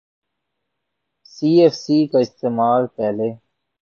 [1.33, 3.29] سی F C کا استعمال پہلے